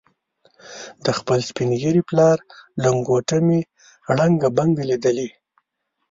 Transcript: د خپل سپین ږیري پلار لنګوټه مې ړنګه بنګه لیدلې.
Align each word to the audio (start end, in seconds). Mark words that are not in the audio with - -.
د 1.03 1.05
خپل 1.17 1.39
سپین 1.49 1.69
ږیري 1.81 2.03
پلار 2.09 2.37
لنګوټه 2.83 3.37
مې 3.47 3.59
ړنګه 4.15 4.49
بنګه 4.57 4.83
لیدلې. 4.89 5.29